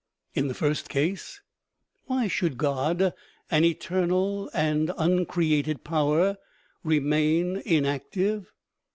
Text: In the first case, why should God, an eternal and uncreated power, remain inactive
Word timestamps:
In 0.33 0.47
the 0.47 0.55
first 0.55 0.89
case, 0.89 1.41
why 2.07 2.27
should 2.27 2.57
God, 2.57 3.13
an 3.51 3.63
eternal 3.63 4.49
and 4.51 4.91
uncreated 4.97 5.83
power, 5.83 6.39
remain 6.83 7.61
inactive 7.67 8.51